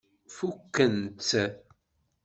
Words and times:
Fukken-tt? 0.35 1.31